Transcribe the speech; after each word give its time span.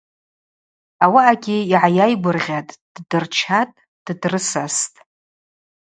Ауаъагьи 1.03 1.57
йгӏайайгвыргъьатӏ, 1.73 2.79
ддырчатӏ, 2.95 3.77
ддрысастӏ. 4.05 4.91